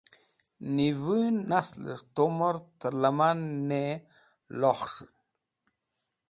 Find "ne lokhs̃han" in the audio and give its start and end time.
3.69-5.09